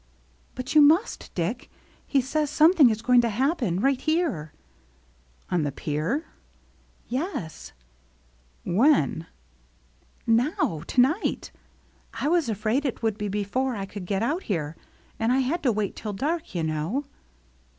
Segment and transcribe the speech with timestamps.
[0.55, 1.69] "But you must, Dick.
[2.07, 4.51] He says something is going to happen, right here."
[5.51, 6.25] 204 THE MERRT ANNE "On the pier?"
[7.07, 7.71] "Yes."
[8.63, 9.27] "When?""
[10.25, 11.51] Now— to night.
[12.15, 14.75] I was afraid it would be before I could get out here.
[15.19, 17.05] And I had to wait till dark, yoU know."